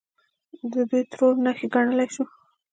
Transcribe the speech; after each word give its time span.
د 0.71 0.73
دوی 0.89 1.01
ټرور 1.11 1.35
نښې 1.45 1.67
ګڼلی 1.73 2.07
شو. 2.13 2.23